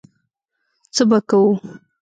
څه 0.95 1.01
به 1.09 1.19
کوو. 1.29 1.51